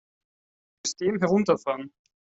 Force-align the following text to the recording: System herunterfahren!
System 0.83 1.19
herunterfahren! 1.21 1.93